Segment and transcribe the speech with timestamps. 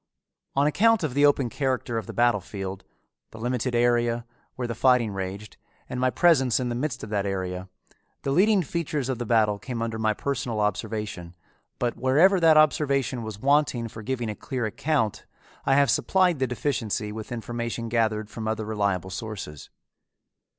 [0.55, 2.83] On account of the open character of the battle field,
[3.29, 7.27] the limited area, where the fighting raged, and my presence in the midst of that
[7.27, 7.69] area,
[8.23, 11.35] the leading features of the battle came under my personal observation,
[11.77, 15.27] but wherever that observation was wanting for giving a clear account
[15.67, 19.69] I have supplied the deficiency with information gathered from other reliable sources.